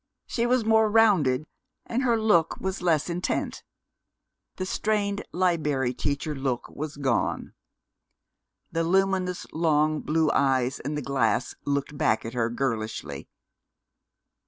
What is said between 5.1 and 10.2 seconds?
Liberry Teacher look was gone. The luminous long